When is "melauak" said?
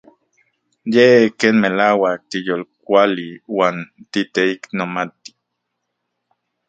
1.61-2.19